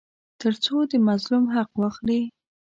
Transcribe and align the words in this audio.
تر 0.41 0.53
څو 0.63 0.75
د 0.91 0.93
مظلوم 1.07 1.45
حق 1.55 1.71
واخلي. 1.81 2.21